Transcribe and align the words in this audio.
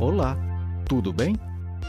Olá! 0.00 0.34
Tudo 0.88 1.12
bem? 1.12 1.36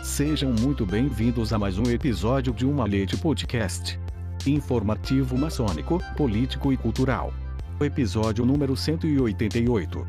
Sejam 0.04 0.52
muito 0.52 0.86
bem-vindos 0.86 1.54
a 1.54 1.58
mais 1.58 1.80
um 1.80 1.84
episódio 1.84 2.52
de 2.52 2.66
Uma 2.66 2.84
Leite 2.84 3.16
Podcast. 3.16 3.98
Informativo 4.46 5.38
maçônico, 5.38 5.98
político 6.18 6.74
e 6.74 6.78
cultural. 6.78 7.34
Episódio 7.80 8.46
número 8.46 8.76
188. 8.76 10.06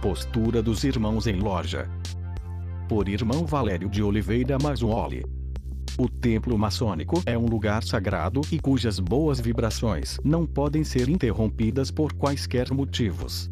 Postura 0.00 0.60
dos 0.60 0.82
Irmãos 0.82 1.28
em 1.28 1.38
Loja. 1.38 1.88
Por 2.88 3.08
Irmão 3.08 3.46
Valério 3.46 3.88
de 3.88 4.02
Oliveira 4.02 4.58
Mazzoli. 4.60 5.24
O 5.96 6.08
templo 6.08 6.58
maçônico 6.58 7.22
é 7.24 7.38
um 7.38 7.46
lugar 7.46 7.84
sagrado 7.84 8.40
e 8.50 8.58
cujas 8.58 8.98
boas 8.98 9.38
vibrações 9.38 10.18
não 10.24 10.44
podem 10.44 10.82
ser 10.82 11.08
interrompidas 11.08 11.92
por 11.92 12.12
quaisquer 12.12 12.72
motivos. 12.72 13.48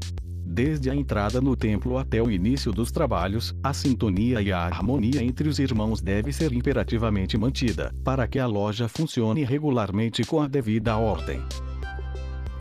Desde 0.52 0.90
a 0.90 0.94
entrada 0.96 1.40
no 1.40 1.54
templo 1.54 1.96
até 1.96 2.20
o 2.20 2.28
início 2.28 2.72
dos 2.72 2.90
trabalhos, 2.90 3.54
a 3.62 3.72
sintonia 3.72 4.42
e 4.42 4.50
a 4.50 4.58
harmonia 4.58 5.22
entre 5.22 5.48
os 5.48 5.60
irmãos 5.60 6.02
deve 6.02 6.32
ser 6.32 6.52
imperativamente 6.52 7.38
mantida, 7.38 7.94
para 8.02 8.26
que 8.26 8.36
a 8.36 8.48
loja 8.48 8.88
funcione 8.88 9.44
regularmente 9.44 10.24
com 10.24 10.42
a 10.42 10.48
devida 10.48 10.96
ordem. 10.96 11.40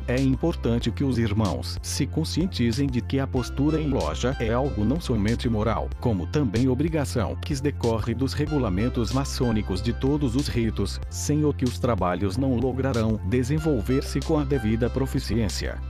É 0.08 0.22
importante 0.22 0.92
que 0.92 1.04
os 1.04 1.18
irmãos 1.18 1.80
se 1.82 2.06
conscientizem 2.06 2.86
de 2.86 3.02
que 3.02 3.20
a 3.20 3.26
postura 3.26 3.82
em 3.82 3.90
loja 3.90 4.38
é 4.40 4.54
algo 4.54 4.86
não 4.86 5.02
somente 5.02 5.50
moral, 5.50 5.90
como 6.00 6.28
também 6.28 6.70
obrigação 6.70 7.36
que 7.38 7.60
decorre 7.60 8.14
dos 8.14 8.34
regulamentos 8.34 9.12
maçônicos 9.12 9.82
de 9.82 9.94
todos 9.94 10.36
os 10.36 10.48
ritos, 10.48 11.02
sem 11.10 11.44
o 11.44 11.52
que 11.52 11.66
os 11.66 11.80
trabalhos 11.80 12.38
não 12.38 12.56
lograrão 12.56 13.20
desenvolver-se 13.28 14.20
com 14.20 14.38
a 14.38 14.44
devida 14.44 14.92
proficiência. 14.92 15.89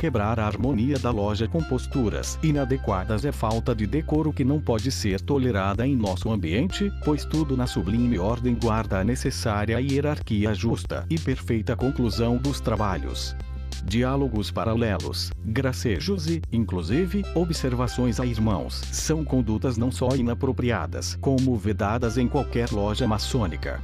Quebrar 0.00 0.40
a 0.40 0.46
harmonia 0.46 0.98
da 0.98 1.10
loja 1.10 1.46
com 1.46 1.62
posturas 1.62 2.38
inadequadas 2.42 3.26
é 3.26 3.30
falta 3.30 3.74
de 3.74 3.86
decoro 3.86 4.32
que 4.32 4.42
não 4.42 4.58
pode 4.58 4.90
ser 4.90 5.20
tolerada 5.20 5.86
em 5.86 5.94
nosso 5.94 6.32
ambiente, 6.32 6.90
pois 7.04 7.26
tudo 7.26 7.54
na 7.54 7.66
sublime 7.66 8.18
ordem 8.18 8.54
guarda 8.54 9.00
a 9.00 9.04
necessária 9.04 9.78
hierarquia 9.78 10.54
justa 10.54 11.04
e 11.10 11.18
perfeita 11.18 11.76
conclusão 11.76 12.38
dos 12.38 12.62
trabalhos 12.62 13.36
diálogos 13.84 14.50
paralelos, 14.50 15.32
gracejos 15.44 16.26
e, 16.28 16.42
inclusive, 16.52 17.22
observações 17.34 18.20
a 18.20 18.26
irmãos 18.26 18.82
são 18.92 19.24
condutas 19.24 19.76
não 19.76 19.90
só 19.90 20.08
inapropriadas, 20.16 21.16
como 21.20 21.56
vedadas 21.56 22.18
em 22.18 22.28
qualquer 22.28 22.70
loja 22.70 23.06
maçônica. 23.06 23.82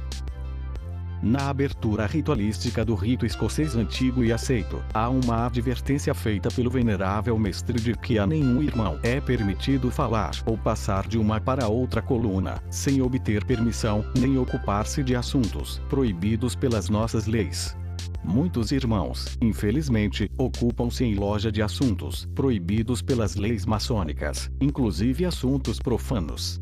Na 1.21 1.49
abertura 1.49 2.05
ritualística 2.05 2.85
do 2.85 2.93
rito 2.93 3.25
escocês 3.25 3.75
antigo 3.75 4.23
e 4.23 4.31
aceito, 4.31 4.81
há 4.93 5.09
uma 5.09 5.47
advertência 5.47 6.13
feita 6.13 6.49
pelo 6.49 6.69
venerável 6.69 7.37
mestre 7.39 7.79
de 7.81 7.93
que 7.95 8.19
a 8.19 8.27
nenhum 8.27 8.61
irmão 8.61 8.99
é 9.01 9.19
permitido 9.19 9.89
falar 9.89 10.31
ou 10.45 10.57
passar 10.57 11.07
de 11.07 11.17
uma 11.17 11.41
para 11.41 11.67
outra 11.67 12.03
coluna, 12.03 12.61
sem 12.69 13.01
obter 13.01 13.43
permissão, 13.45 14.05
nem 14.19 14.37
ocupar-se 14.37 15.03
de 15.03 15.15
assuntos 15.15 15.81
proibidos 15.89 16.55
pelas 16.55 16.87
nossas 16.87 17.25
leis. 17.25 17.75
Muitos 18.23 18.71
irmãos, 18.71 19.37
infelizmente, 19.41 20.29
ocupam-se 20.37 21.03
em 21.03 21.15
loja 21.15 21.51
de 21.51 21.61
assuntos 21.61 22.27
proibidos 22.35 23.01
pelas 23.01 23.35
leis 23.35 23.65
maçônicas, 23.65 24.51
inclusive 24.61 25.25
assuntos 25.25 25.79
profanos. 25.79 26.59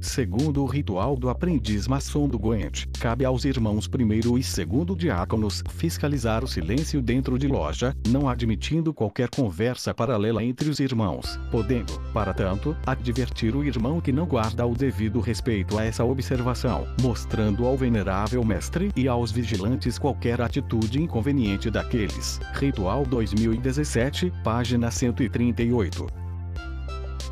Segundo 0.00 0.62
o 0.62 0.66
ritual 0.66 1.16
do 1.16 1.28
aprendiz 1.28 1.88
maçom 1.88 2.28
do 2.28 2.38
Gwent, 2.38 2.86
cabe 3.00 3.24
aos 3.24 3.44
irmãos 3.44 3.88
primeiro 3.88 4.38
e 4.38 4.42
segundo 4.42 4.94
diáconos 4.94 5.62
fiscalizar 5.70 6.44
o 6.44 6.48
silêncio 6.48 7.00
dentro 7.00 7.38
de 7.38 7.46
loja, 7.46 7.94
não 8.08 8.28
admitindo 8.28 8.92
qualquer 8.92 9.28
conversa 9.30 9.94
paralela 9.94 10.44
entre 10.44 10.68
os 10.68 10.80
irmãos, 10.80 11.38
podendo, 11.50 11.98
para 12.12 12.34
tanto, 12.34 12.76
advertir 12.86 13.56
o 13.56 13.64
irmão 13.64 14.00
que 14.00 14.12
não 14.12 14.26
guarda 14.26 14.66
o 14.66 14.74
devido 14.74 15.20
respeito 15.20 15.78
a 15.78 15.84
essa 15.84 16.04
observação, 16.04 16.86
mostrando 17.00 17.66
ao 17.66 17.76
venerável 17.76 18.44
mestre 18.44 18.90
e 18.94 19.08
aos 19.08 19.32
vigilantes 19.32 19.98
qualquer 19.98 20.40
atitude 20.40 21.02
inconveniente 21.02 21.70
daqueles. 21.70 22.38
Ritual 22.54 23.04
2017, 23.04 24.32
página 24.44 24.90
138 24.90 26.25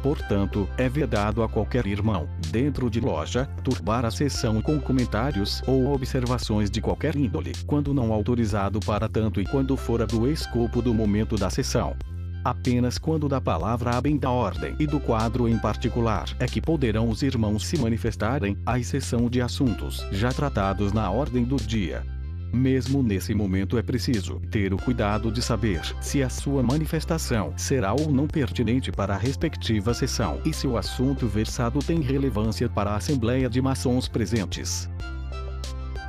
portanto, 0.04 0.68
é 0.76 0.86
vedado 0.86 1.42
a 1.42 1.48
qualquer 1.48 1.86
irmão, 1.86 2.28
dentro 2.50 2.90
de 2.90 3.00
loja, 3.00 3.48
turbar 3.64 4.04
a 4.04 4.10
sessão 4.10 4.60
com 4.60 4.78
comentários 4.78 5.62
ou 5.66 5.94
observações 5.94 6.70
de 6.70 6.82
qualquer 6.82 7.16
índole, 7.16 7.52
quando 7.66 7.94
não 7.94 8.12
autorizado 8.12 8.78
para 8.80 9.08
tanto 9.08 9.40
e 9.40 9.46
quando 9.46 9.74
fora 9.78 10.06
do 10.06 10.30
escopo 10.30 10.82
do 10.82 10.92
momento 10.92 11.36
da 11.36 11.48
sessão. 11.48 11.96
Apenas 12.44 12.98
quando 12.98 13.30
da 13.30 13.40
palavra 13.40 13.96
a 13.96 14.00
da 14.20 14.30
ordem 14.30 14.76
e 14.78 14.86
do 14.86 15.00
quadro 15.00 15.48
em 15.48 15.58
particular 15.58 16.28
é 16.38 16.44
que 16.44 16.60
poderão 16.60 17.08
os 17.08 17.22
irmãos 17.22 17.66
se 17.66 17.78
manifestarem, 17.78 18.58
à 18.66 18.78
exceção 18.78 19.30
de 19.30 19.40
assuntos 19.40 20.06
já 20.12 20.28
tratados 20.30 20.92
na 20.92 21.10
ordem 21.10 21.44
do 21.44 21.56
dia. 21.56 22.13
Mesmo 22.54 23.02
nesse 23.02 23.34
momento 23.34 23.76
é 23.76 23.82
preciso 23.82 24.40
ter 24.48 24.72
o 24.72 24.76
cuidado 24.76 25.32
de 25.32 25.42
saber 25.42 25.80
se 26.00 26.22
a 26.22 26.28
sua 26.28 26.62
manifestação 26.62 27.52
será 27.56 27.92
ou 27.92 28.12
não 28.12 28.28
pertinente 28.28 28.92
para 28.92 29.16
a 29.16 29.18
respectiva 29.18 29.92
sessão 29.92 30.40
e 30.44 30.52
se 30.52 30.64
o 30.64 30.78
assunto 30.78 31.26
versado 31.26 31.80
tem 31.80 32.00
relevância 32.00 32.68
para 32.68 32.92
a 32.92 32.96
assembleia 32.96 33.50
de 33.50 33.60
maçons 33.60 34.06
presentes. 34.06 34.88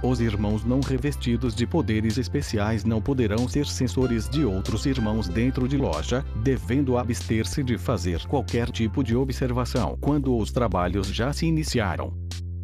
Os 0.03 0.21
irmãos 0.21 0.63
não 0.63 0.81
revestidos 0.81 1.55
de 1.55 1.65
poderes 1.65 2.19
especiais 2.19 2.83
não 2.83 3.01
poderão 3.01 3.47
ser 3.47 3.65
censores 3.65 4.29
de 4.29 4.45
outros 4.45 4.85
irmãos 4.85 5.27
dentro 5.27 5.67
de 5.67 5.77
loja, 5.77 6.23
devendo 6.43 6.95
abster-se 6.95 7.63
de 7.63 7.75
fazer 7.75 8.23
qualquer 8.27 8.69
tipo 8.69 9.03
de 9.03 9.15
observação 9.15 9.97
quando 9.99 10.37
os 10.37 10.51
trabalhos 10.51 11.07
já 11.07 11.33
se 11.33 11.47
iniciaram. 11.47 12.13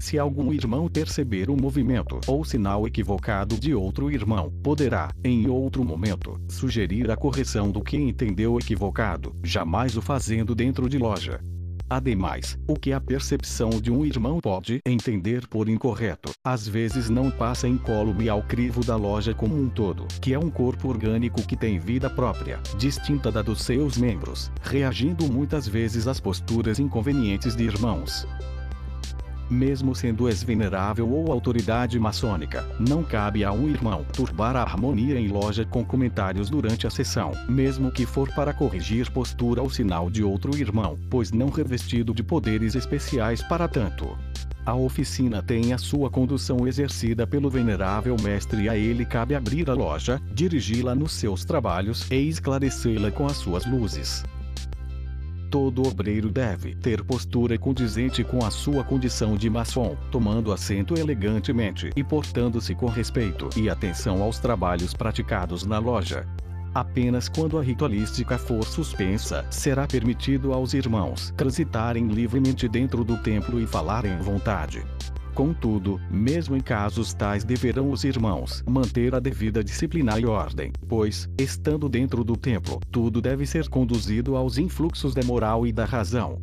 Se 0.01 0.17
algum 0.17 0.51
irmão 0.51 0.89
perceber 0.89 1.47
o 1.47 1.55
movimento 1.55 2.19
ou 2.25 2.43
sinal 2.43 2.87
equivocado 2.87 3.55
de 3.55 3.75
outro 3.75 4.09
irmão, 4.09 4.51
poderá, 4.63 5.11
em 5.23 5.47
outro 5.47 5.85
momento, 5.85 6.41
sugerir 6.49 7.11
a 7.11 7.15
correção 7.15 7.69
do 7.69 7.83
que 7.83 7.97
entendeu 7.97 8.57
equivocado, 8.57 9.35
jamais 9.43 9.95
o 9.95 10.01
fazendo 10.01 10.55
dentro 10.55 10.89
de 10.89 10.97
loja. 10.97 11.39
Ademais, 11.87 12.57
o 12.67 12.73
que 12.73 12.91
a 12.93 12.99
percepção 12.99 13.69
de 13.69 13.91
um 13.91 14.03
irmão 14.03 14.39
pode 14.39 14.79
entender 14.87 15.47
por 15.47 15.69
incorreto, 15.69 16.31
às 16.43 16.67
vezes 16.67 17.07
não 17.07 17.29
passa 17.29 17.67
incólume 17.67 18.27
ao 18.27 18.41
crivo 18.41 18.83
da 18.83 18.95
loja 18.95 19.35
como 19.35 19.55
um 19.55 19.69
todo, 19.69 20.07
que 20.19 20.33
é 20.33 20.39
um 20.39 20.49
corpo 20.49 20.87
orgânico 20.87 21.45
que 21.45 21.55
tem 21.55 21.77
vida 21.77 22.09
própria, 22.09 22.59
distinta 22.75 23.31
da 23.31 23.43
dos 23.43 23.61
seus 23.61 23.97
membros, 23.97 24.51
reagindo 24.63 25.31
muitas 25.31 25.67
vezes 25.67 26.07
às 26.07 26.19
posturas 26.19 26.79
inconvenientes 26.79 27.55
de 27.55 27.65
irmãos 27.65 28.25
mesmo 29.51 29.93
sendo 29.93 30.27
ex-venerável 30.29 31.09
ou 31.09 31.31
autoridade 31.31 31.99
maçônica, 31.99 32.65
não 32.79 33.03
cabe 33.03 33.43
a 33.43 33.51
um 33.51 33.67
irmão 33.67 34.05
turbar 34.13 34.55
a 34.55 34.61
harmonia 34.61 35.19
em 35.19 35.27
loja 35.27 35.65
com 35.65 35.83
comentários 35.83 36.49
durante 36.49 36.87
a 36.87 36.89
sessão, 36.89 37.33
mesmo 37.49 37.91
que 37.91 38.05
for 38.05 38.33
para 38.33 38.53
corrigir 38.53 39.11
postura 39.11 39.61
ou 39.61 39.69
sinal 39.69 40.09
de 40.09 40.23
outro 40.23 40.57
irmão, 40.57 40.97
pois 41.09 41.31
não 41.31 41.49
revestido 41.49 42.13
de 42.13 42.23
poderes 42.23 42.75
especiais 42.75 43.43
para 43.43 43.67
tanto. 43.67 44.17
A 44.65 44.75
oficina 44.75 45.41
tem 45.41 45.73
a 45.73 45.77
sua 45.77 46.09
condução 46.09 46.67
exercida 46.67 47.25
pelo 47.25 47.49
venerável 47.49 48.15
mestre 48.21 48.63
e 48.63 48.69
a 48.69 48.77
ele 48.77 49.05
cabe 49.05 49.33
abrir 49.33 49.69
a 49.69 49.73
loja, 49.73 50.21
dirigi-la 50.33 50.93
nos 50.93 51.13
seus 51.13 51.43
trabalhos 51.43 52.09
e 52.11 52.15
esclarecê-la 52.29 53.09
com 53.11 53.25
as 53.25 53.37
suas 53.37 53.65
luzes. 53.65 54.23
Todo 55.51 55.85
obreiro 55.85 56.29
deve 56.29 56.73
ter 56.75 57.03
postura 57.03 57.57
condizente 57.57 58.23
com 58.23 58.45
a 58.45 58.49
sua 58.49 58.85
condição 58.85 59.35
de 59.35 59.49
maçom, 59.49 59.97
tomando 60.09 60.53
assento 60.53 60.97
elegantemente 60.97 61.89
e 61.93 62.01
portando-se 62.01 62.73
com 62.73 62.85
respeito 62.85 63.49
e 63.57 63.69
atenção 63.69 64.23
aos 64.23 64.39
trabalhos 64.39 64.93
praticados 64.93 65.65
na 65.65 65.77
loja. 65.77 66.25
Apenas 66.73 67.27
quando 67.27 67.59
a 67.59 67.61
ritualística 67.61 68.37
for 68.37 68.63
suspensa, 68.63 69.45
será 69.49 69.85
permitido 69.85 70.53
aos 70.53 70.73
irmãos 70.73 71.33
transitarem 71.35 72.07
livremente 72.07 72.65
dentro 72.69 73.03
do 73.03 73.17
templo 73.17 73.59
e 73.59 73.67
falarem 73.67 74.17
vontade. 74.19 74.81
Contudo, 75.33 75.99
mesmo 76.09 76.55
em 76.55 76.59
casos 76.59 77.13
tais 77.13 77.43
deverão 77.43 77.89
os 77.89 78.03
irmãos 78.03 78.63
manter 78.67 79.15
a 79.15 79.19
devida 79.19 79.63
disciplina 79.63 80.19
e 80.19 80.25
ordem, 80.25 80.71
pois, 80.87 81.29
estando 81.39 81.87
dentro 81.87 82.23
do 82.23 82.35
templo, 82.35 82.79
tudo 82.91 83.21
deve 83.21 83.45
ser 83.45 83.69
conduzido 83.69 84.35
aos 84.35 84.57
influxos 84.57 85.13
da 85.13 85.23
moral 85.23 85.65
e 85.65 85.71
da 85.71 85.85
razão. 85.85 86.41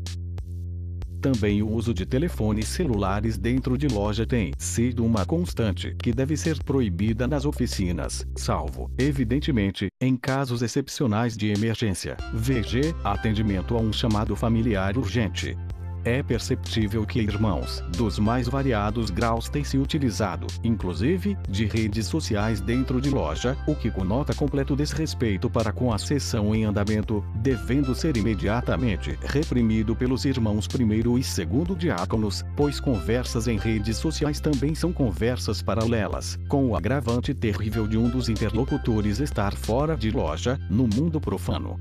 Também 1.20 1.62
o 1.62 1.68
uso 1.68 1.92
de 1.92 2.06
telefones 2.06 2.68
celulares 2.68 3.36
dentro 3.36 3.76
de 3.76 3.88
loja 3.88 4.24
tem 4.24 4.52
sido 4.56 5.04
uma 5.04 5.26
constante 5.26 5.94
que 5.98 6.12
deve 6.12 6.36
ser 6.36 6.62
proibida 6.62 7.26
nas 7.26 7.44
oficinas, 7.44 8.24
salvo, 8.36 8.88
evidentemente, 8.96 9.88
em 10.00 10.16
casos 10.16 10.62
excepcionais 10.62 11.36
de 11.36 11.48
emergência. 11.48 12.16
VG, 12.32 12.94
atendimento 13.02 13.76
a 13.76 13.80
um 13.80 13.92
chamado 13.92 14.36
familiar 14.36 14.96
urgente. 14.96 15.56
É 16.04 16.22
perceptível 16.22 17.04
que 17.04 17.20
irmãos 17.20 17.82
dos 17.96 18.18
mais 18.18 18.48
variados 18.48 19.10
graus 19.10 19.48
têm 19.48 19.64
se 19.64 19.76
utilizado, 19.76 20.46
inclusive, 20.62 21.36
de 21.48 21.66
redes 21.66 22.06
sociais 22.06 22.60
dentro 22.60 23.00
de 23.00 23.10
loja, 23.10 23.56
o 23.66 23.74
que 23.74 23.90
conota 23.90 24.34
completo 24.34 24.76
desrespeito 24.76 25.50
para 25.50 25.72
com 25.72 25.92
a 25.92 25.98
sessão 25.98 26.54
em 26.54 26.64
andamento, 26.64 27.24
devendo 27.36 27.94
ser 27.94 28.16
imediatamente 28.16 29.18
reprimido 29.22 29.94
pelos 29.96 30.24
irmãos 30.24 30.66
primeiro 30.66 31.18
e 31.18 31.22
segundo 31.22 31.74
diáconos, 31.74 32.44
pois 32.56 32.80
conversas 32.80 33.48
em 33.48 33.58
redes 33.58 33.96
sociais 33.96 34.40
também 34.40 34.74
são 34.74 34.92
conversas 34.92 35.60
paralelas, 35.62 36.38
com 36.48 36.68
o 36.68 36.76
agravante 36.76 37.34
terrível 37.34 37.86
de 37.86 37.98
um 37.98 38.08
dos 38.08 38.28
interlocutores 38.28 39.20
estar 39.20 39.54
fora 39.54 39.96
de 39.96 40.10
loja, 40.10 40.58
no 40.70 40.86
mundo 40.86 41.20
profano. 41.20 41.78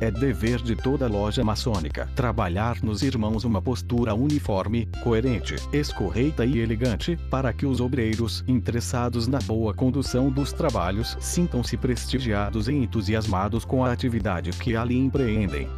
É 0.00 0.10
dever 0.10 0.62
de 0.62 0.76
toda 0.76 1.08
loja 1.08 1.42
maçônica 1.42 2.08
trabalhar 2.14 2.82
nos 2.82 3.02
irmãos 3.02 3.44
uma 3.44 3.60
postura 3.60 4.14
uniforme, 4.14 4.88
coerente, 5.02 5.56
escorreita 5.72 6.44
e 6.44 6.58
elegante, 6.58 7.16
para 7.30 7.52
que 7.52 7.66
os 7.66 7.80
obreiros 7.80 8.44
interessados 8.46 9.26
na 9.26 9.38
boa 9.40 9.74
condução 9.74 10.30
dos 10.30 10.52
trabalhos 10.52 11.16
sintam-se 11.20 11.76
prestigiados 11.76 12.68
e 12.68 12.74
entusiasmados 12.74 13.64
com 13.64 13.84
a 13.84 13.92
atividade 13.92 14.50
que 14.50 14.76
ali 14.76 14.96
empreendem 14.96 15.68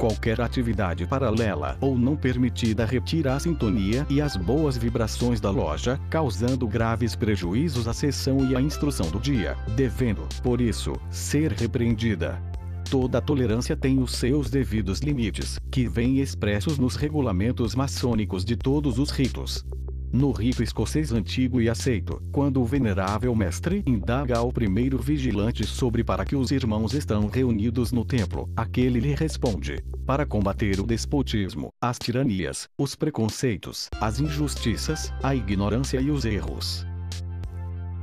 qualquer 0.00 0.40
atividade 0.40 1.06
paralela 1.06 1.76
ou 1.78 1.98
não 1.98 2.16
permitida 2.16 2.86
retira 2.86 3.34
a 3.34 3.38
sintonia 3.38 4.06
e 4.08 4.18
as 4.22 4.34
boas 4.34 4.74
vibrações 4.74 5.42
da 5.42 5.50
loja, 5.50 6.00
causando 6.08 6.66
graves 6.66 7.14
prejuízos 7.14 7.86
à 7.86 7.92
sessão 7.92 8.50
e 8.50 8.56
à 8.56 8.62
instrução 8.62 9.10
do 9.10 9.20
dia, 9.20 9.58
devendo, 9.76 10.26
por 10.42 10.58
isso, 10.58 10.94
ser 11.10 11.52
repreendida. 11.52 12.49
Toda 12.90 13.22
tolerância 13.22 13.76
tem 13.76 14.02
os 14.02 14.16
seus 14.16 14.50
devidos 14.50 14.98
limites, 14.98 15.60
que 15.70 15.86
vêm 15.86 16.18
expressos 16.18 16.76
nos 16.76 16.96
regulamentos 16.96 17.76
maçônicos 17.76 18.44
de 18.44 18.56
todos 18.56 18.98
os 18.98 19.10
ritos. 19.10 19.64
No 20.12 20.32
rito 20.32 20.60
escocês 20.60 21.12
antigo 21.12 21.60
e 21.60 21.68
aceito, 21.68 22.20
quando 22.32 22.60
o 22.60 22.64
venerável 22.64 23.32
mestre 23.32 23.84
indaga 23.86 24.38
ao 24.38 24.50
primeiro 24.50 24.98
vigilante 24.98 25.64
sobre 25.64 26.02
para 26.02 26.24
que 26.24 26.34
os 26.34 26.50
irmãos 26.50 26.92
estão 26.92 27.28
reunidos 27.28 27.92
no 27.92 28.04
templo, 28.04 28.50
aquele 28.56 28.98
lhe 28.98 29.14
responde: 29.14 29.76
para 30.04 30.26
combater 30.26 30.80
o 30.80 30.84
despotismo, 30.84 31.68
as 31.80 31.96
tiranias, 31.96 32.68
os 32.76 32.96
preconceitos, 32.96 33.88
as 34.00 34.18
injustiças, 34.18 35.12
a 35.22 35.32
ignorância 35.32 36.00
e 36.00 36.10
os 36.10 36.24
erros. 36.24 36.89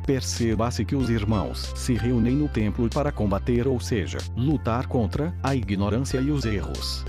Perceba-se 0.07 0.85
que 0.85 0.95
os 0.95 1.09
irmãos 1.09 1.73
se 1.75 1.93
reúnem 1.93 2.33
no 2.33 2.47
templo 2.47 2.89
para 2.89 3.11
combater, 3.11 3.67
ou 3.67 3.77
seja, 3.77 4.19
lutar 4.37 4.87
contra 4.87 5.35
a 5.43 5.53
ignorância 5.53 6.17
e 6.21 6.31
os 6.31 6.45
erros. 6.45 7.03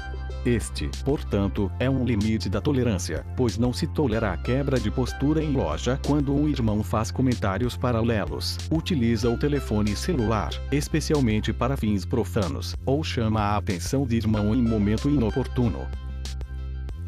Este, 0.44 0.90
portanto, 1.04 1.70
é 1.78 1.88
um 1.88 2.04
limite 2.04 2.48
da 2.48 2.60
tolerância, 2.60 3.24
pois 3.36 3.56
não 3.56 3.72
se 3.72 3.86
tolera 3.86 4.32
a 4.32 4.36
quebra 4.36 4.80
de 4.80 4.90
postura 4.90 5.42
em 5.42 5.52
loja 5.52 6.00
quando 6.04 6.34
um 6.34 6.48
irmão 6.48 6.82
faz 6.82 7.12
comentários 7.12 7.76
paralelos, 7.76 8.58
utiliza 8.68 9.30
o 9.30 9.38
telefone 9.38 9.94
celular, 9.94 10.50
especialmente 10.72 11.52
para 11.52 11.76
fins 11.76 12.04
profanos, 12.04 12.74
ou 12.84 13.04
chama 13.04 13.40
a 13.40 13.56
atenção 13.58 14.04
de 14.04 14.16
irmão 14.16 14.52
em 14.52 14.62
momento 14.62 15.08
inoportuno 15.08 15.86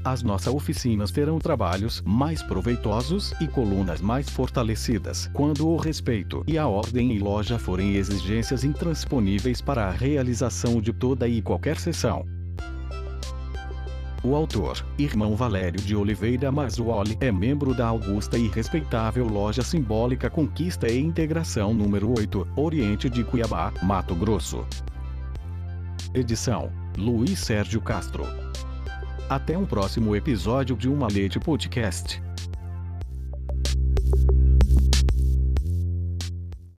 as 0.04 0.22
nossas 0.22 0.52
oficinas 0.52 1.10
terão 1.10 1.38
trabalhos 1.38 2.02
mais 2.06 2.42
proveitosos 2.42 3.34
e 3.40 3.46
colunas 3.46 4.00
mais 4.00 4.28
fortalecidas 4.28 5.28
quando 5.32 5.68
o 5.68 5.76
respeito 5.76 6.42
e 6.46 6.56
a 6.56 6.66
ordem 6.66 7.12
em 7.12 7.18
loja 7.18 7.58
forem 7.58 7.94
exigências 7.94 8.64
intransponíveis 8.64 9.60
para 9.60 9.86
a 9.86 9.90
realização 9.90 10.80
de 10.80 10.92
toda 10.92 11.28
e 11.28 11.42
qualquer 11.42 11.78
sessão. 11.78 12.26
O 14.22 14.34
autor, 14.34 14.84
irmão 14.98 15.34
Valério 15.34 15.80
de 15.80 15.96
Oliveira 15.96 16.52
Mazuoli, 16.52 17.16
é 17.20 17.32
membro 17.32 17.74
da 17.74 17.86
augusta 17.86 18.36
e 18.36 18.48
respeitável 18.48 19.26
Loja 19.26 19.62
Simbólica 19.62 20.28
Conquista 20.28 20.90
e 20.92 20.98
Integração 20.98 21.72
número 21.72 22.10
8, 22.10 22.46
Oriente 22.54 23.08
de 23.08 23.24
Cuiabá, 23.24 23.72
Mato 23.82 24.14
Grosso. 24.14 24.66
Edição: 26.12 26.70
Luiz 26.98 27.38
Sérgio 27.38 27.80
Castro. 27.80 28.26
Até 29.30 29.56
um 29.56 29.64
próximo 29.64 30.16
episódio 30.16 30.74
de 30.74 30.88
Uma 30.88 31.06
Leite 31.06 31.38
Podcast. 31.38 32.20